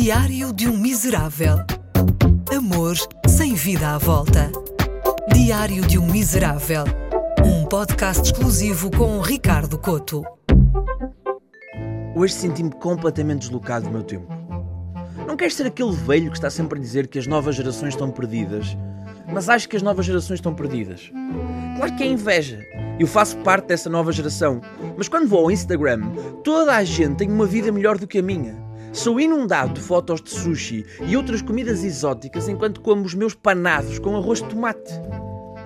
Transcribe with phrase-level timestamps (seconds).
[0.00, 1.56] Diário de um Miserável.
[2.56, 2.96] Amor
[3.26, 4.48] sem vida à volta.
[5.34, 6.84] Diário de um Miserável.
[7.44, 10.22] Um podcast exclusivo com Ricardo Coto.
[12.14, 14.32] Hoje senti-me completamente deslocado do meu tempo.
[15.26, 18.08] Não quero ser aquele velho que está sempre a dizer que as novas gerações estão
[18.12, 18.76] perdidas,
[19.26, 21.10] mas acho que as novas gerações estão perdidas.
[21.76, 22.64] Claro que é inveja.
[23.00, 24.60] Eu faço parte dessa nova geração,
[24.96, 26.02] mas quando vou ao Instagram,
[26.44, 28.67] toda a gente tem uma vida melhor do que a minha.
[28.92, 33.98] Sou inundado de fotos de sushi e outras comidas exóticas enquanto como os meus panados
[33.98, 34.92] com arroz de tomate.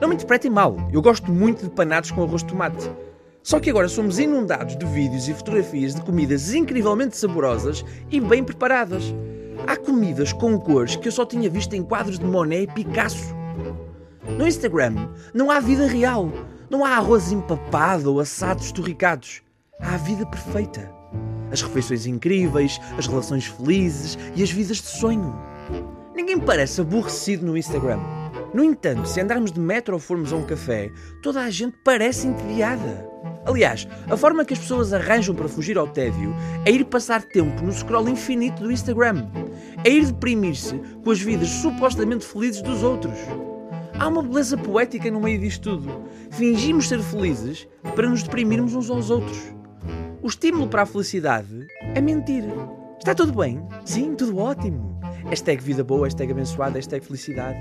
[0.01, 2.91] Não me interpretem mal, eu gosto muito de panados com arroz de tomate.
[3.43, 8.43] Só que agora somos inundados de vídeos e fotografias de comidas incrivelmente saborosas e bem
[8.43, 9.15] preparadas.
[9.67, 13.35] Há comidas com cores que eu só tinha visto em quadros de Monet e Picasso.
[14.37, 16.31] No Instagram não há vida real,
[16.69, 19.43] não há arroz empapado ou assados esturricados.
[19.81, 21.03] Há a vida perfeita
[21.53, 25.39] as refeições incríveis, as relações felizes e as vidas de sonho.
[26.15, 28.01] Ninguém parece aborrecido no Instagram.
[28.53, 30.91] No entanto, se andarmos de metro ou formos a um café,
[31.23, 33.09] toda a gente parece entediada.
[33.45, 37.63] Aliás, a forma que as pessoas arranjam para fugir ao tédio é ir passar tempo
[37.63, 39.27] no scroll infinito do Instagram.
[39.85, 43.19] É ir deprimir-se com as vidas supostamente felizes dos outros.
[43.99, 46.05] Há uma beleza poética no meio disto tudo.
[46.31, 47.67] Fingimos ser felizes
[47.97, 49.62] para nos deprimirmos uns aos outros.
[50.23, 52.45] O estímulo para a felicidade é mentir.
[52.97, 53.61] Está tudo bem?
[53.85, 55.01] Sim, tudo ótimo.
[55.29, 57.59] Hashtag vida boa, hashtag abençoada, hashtag felicidade.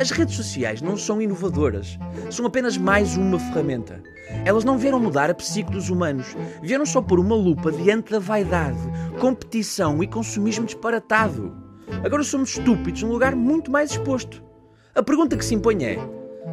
[0.00, 1.96] As redes sociais não são inovadoras,
[2.28, 4.02] são apenas mais uma ferramenta.
[4.44, 8.18] Elas não vieram mudar a psique dos humanos, vieram só pôr uma lupa diante da
[8.18, 8.80] vaidade,
[9.20, 11.56] competição e consumismo disparatado.
[12.04, 14.42] Agora somos estúpidos num lugar muito mais exposto.
[14.92, 15.98] A pergunta que se impõe é: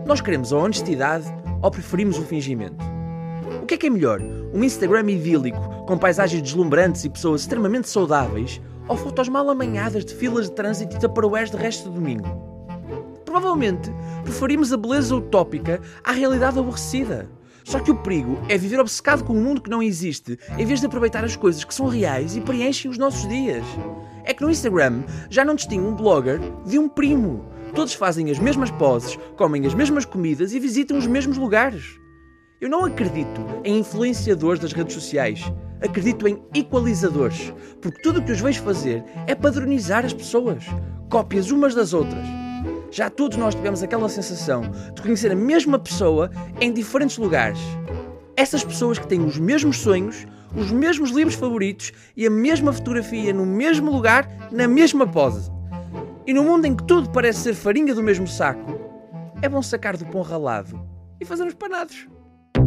[0.06, 1.26] nós queremos a honestidade
[1.60, 2.97] ou preferimos o fingimento?
[3.62, 4.22] O que é que é melhor?
[4.53, 10.14] Um Instagram idílico, com paisagens deslumbrantes e pessoas extremamente saudáveis, ou fotos mal amanhadas de
[10.14, 12.27] filas de trânsito e taparoés de resto de domingo?
[13.26, 13.92] Provavelmente
[14.23, 17.30] preferimos a beleza utópica à realidade aborrecida.
[17.64, 20.80] Só que o perigo é viver obcecado com um mundo que não existe, em vez
[20.80, 23.66] de aproveitar as coisas que são reais e preenchem os nossos dias.
[24.23, 27.45] É que no Instagram já não distingue um blogger de um primo.
[27.76, 31.99] Todos fazem as mesmas poses, comem as mesmas comidas e visitam os mesmos lugares.
[32.60, 35.44] Eu não acredito em influenciadores das redes sociais.
[35.80, 40.64] Acredito em equalizadores, porque tudo o que os vejo fazer é padronizar as pessoas,
[41.08, 42.26] cópias umas das outras.
[42.90, 44.64] Já todos nós tivemos aquela sensação
[44.96, 47.60] de conhecer a mesma pessoa em diferentes lugares.
[48.36, 50.26] Essas pessoas que têm os mesmos sonhos,
[50.56, 55.52] os mesmos livros favoritos e a mesma fotografia no mesmo lugar, na mesma pose.
[56.26, 58.80] E no mundo em que tudo parece ser farinha do mesmo saco,
[59.44, 60.82] é bom sacar do pão ralado
[61.22, 62.08] e fazer uns panados.